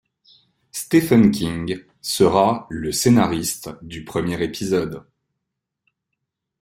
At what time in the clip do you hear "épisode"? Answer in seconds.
4.43-5.05